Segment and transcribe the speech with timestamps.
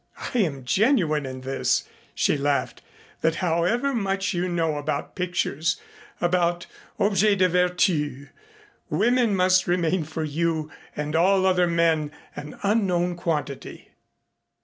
[0.33, 2.81] "I am genuine in this," she laughed,
[3.21, 5.79] "that however much you know about pictures,
[6.19, 6.65] about
[6.97, 8.29] objets de vertu
[8.89, 13.89] women must remain for you and for all other men an unknown quantity."